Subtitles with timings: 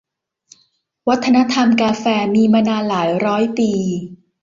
[1.09, 2.05] วัฒนธรรมกาแฟ
[2.35, 3.71] มีมานานหลายร้อยปี